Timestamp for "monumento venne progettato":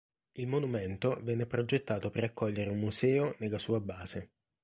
0.47-2.09